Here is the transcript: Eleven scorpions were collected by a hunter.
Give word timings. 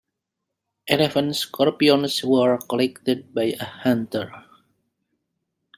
Eleven 0.87 1.31
scorpions 1.31 2.23
were 2.23 2.57
collected 2.57 3.31
by 3.35 3.53
a 3.59 3.63
hunter. 3.63 4.33